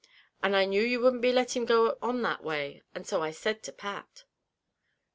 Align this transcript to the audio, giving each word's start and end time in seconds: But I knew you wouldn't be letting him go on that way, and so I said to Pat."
But 0.41 0.55
I 0.55 0.65
knew 0.65 0.81
you 0.81 0.99
wouldn't 0.99 1.21
be 1.21 1.31
letting 1.31 1.61
him 1.61 1.65
go 1.67 1.95
on 2.01 2.23
that 2.23 2.43
way, 2.43 2.81
and 2.95 3.05
so 3.05 3.21
I 3.21 3.29
said 3.29 3.61
to 3.61 3.71
Pat." 3.71 4.23